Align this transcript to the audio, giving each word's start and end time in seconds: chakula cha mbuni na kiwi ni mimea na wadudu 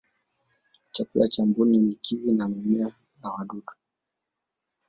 chakula 0.91 1.27
cha 1.27 1.45
mbuni 1.45 1.81
na 1.81 1.93
kiwi 2.01 2.31
ni 2.31 2.45
mimea 2.45 2.95
na 3.23 3.29
wadudu 3.31 3.73